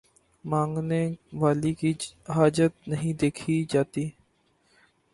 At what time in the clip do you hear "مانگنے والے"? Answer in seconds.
0.45-1.73